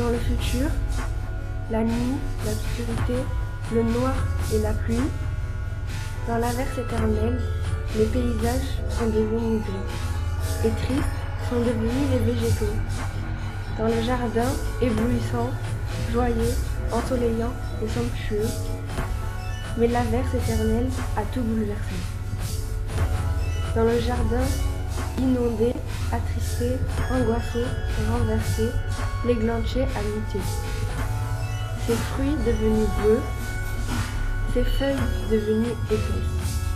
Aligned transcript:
Dans 0.00 0.08
le 0.08 0.18
futur, 0.18 0.66
la 1.70 1.82
nuit, 1.84 2.16
l'obscurité, 2.46 3.22
le 3.74 3.82
noir 3.82 4.14
et 4.50 4.58
la 4.60 4.72
pluie. 4.72 4.96
Dans 6.26 6.38
l'averse 6.38 6.78
éternelle, 6.78 7.38
les 7.98 8.06
paysages 8.06 8.80
sont 8.88 9.08
devenus 9.08 9.60
gris. 9.60 10.64
Et 10.64 10.70
tristes 10.70 11.04
sont 11.50 11.60
devenus 11.60 12.08
les 12.12 12.32
végétaux. 12.32 12.72
Dans 13.76 13.88
le 13.88 14.00
jardin, 14.00 14.48
éblouissant, 14.80 15.50
joyeux, 16.10 16.54
ensoleillant 16.90 17.52
et 17.84 17.88
somptueux. 17.88 18.48
Mais 19.76 19.88
l'averse 19.88 20.32
éternelle 20.32 20.88
a 21.18 21.22
tout 21.34 21.42
bouleversé. 21.42 21.96
Dans 23.76 23.84
le 23.84 24.00
jardin, 24.00 24.46
inondé, 25.20 25.72
attristé, 26.12 26.78
angoissé, 27.10 27.64
renversé, 28.10 28.70
l'églantier 29.26 29.82
a 29.82 30.02
muté. 30.02 30.38
Ses 31.86 31.94
fruits 31.94 32.36
devenus 32.46 32.88
bleus, 32.98 33.22
ses 34.54 34.64
feuilles 34.64 34.96
devenues 35.30 35.74
épaisses. 35.90 36.69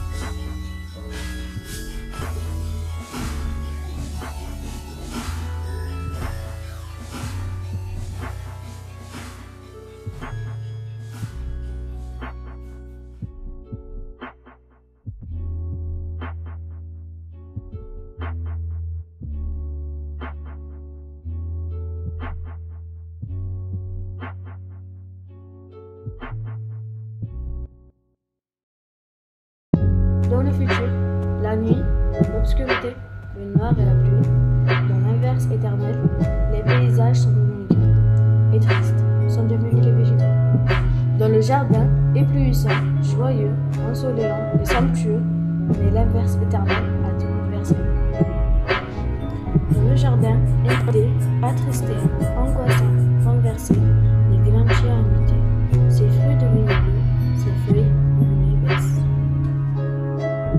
Dans 30.34 30.42
le 30.42 30.50
futur, 30.50 30.88
la 31.44 31.54
nuit, 31.54 31.80
l'obscurité, 32.34 32.96
le 33.38 33.56
noir 33.56 33.72
et 33.78 33.84
la 33.84 33.92
pluie, 33.92 34.28
dans 34.66 35.08
l'inverse 35.08 35.44
éternel, 35.44 35.96
les 36.52 36.60
paysages 36.60 37.18
sont 37.18 37.30
devenus 37.30 37.96
et 38.52 38.58
tristes, 38.58 39.04
sont 39.28 39.44
devenus 39.44 39.74
les 39.80 39.92
végétaux. 39.92 40.24
Dans 41.20 41.28
le 41.28 41.40
jardin, 41.40 41.86
éblouissant, 42.16 42.68
joyeux, 43.00 43.52
ensoleillant 43.88 44.58
et 44.60 44.64
somptueux, 44.64 45.22
mais 45.68 45.92
l'inverse 45.92 46.36
éternel 46.42 46.82
a 47.04 47.20
tout 47.20 47.28
bouleversé. 47.44 47.76
Dans 49.70 49.88
le 49.88 49.94
jardin, 49.94 50.34
été, 50.64 51.10
attristé, 51.44 51.92
angoissé, 52.36 53.74